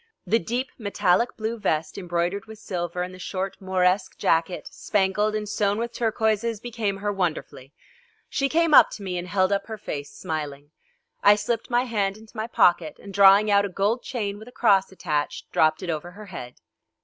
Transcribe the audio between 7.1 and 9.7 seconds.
wonderfully. She came up to me and held up